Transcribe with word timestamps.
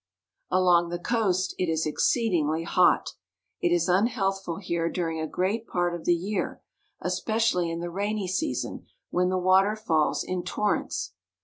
Along 0.49 0.89
the 0.89 0.97
coast 0.97 1.53
it 1.59 1.69
is 1.69 1.85
exceedingly 1.85 2.63
hot. 2.63 3.13
It 3.61 3.71
is 3.71 3.87
unhealthful 3.87 4.57
here 4.57 4.89
during 4.89 5.19
a 5.19 5.27
great 5.27 5.67
part 5.67 5.93
of 5.93 6.05
the 6.05 6.15
year, 6.15 6.59
especially 7.01 7.69
in 7.69 7.81
the 7.81 7.91
rainy 7.91 8.27
season, 8.27 8.87
when 9.11 9.29
the 9.29 9.37
water 9.37 9.75
falls 9.75 10.23
in 10.23 10.41
torrents. 10.41 11.13